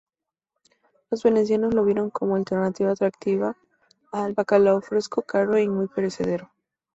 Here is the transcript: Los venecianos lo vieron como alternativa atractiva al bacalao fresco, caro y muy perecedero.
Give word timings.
Los 1.11 1.21
venecianos 1.21 1.75
lo 1.75 1.85
vieron 1.85 2.09
como 2.09 2.35
alternativa 2.35 2.91
atractiva 2.91 3.55
al 4.11 4.33
bacalao 4.33 4.81
fresco, 4.81 5.21
caro 5.21 5.59
y 5.59 5.69
muy 5.69 5.85
perecedero. 5.87 6.49